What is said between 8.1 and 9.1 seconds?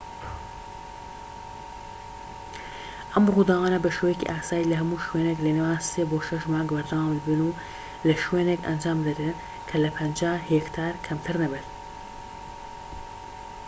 شوێنێک ئەنجام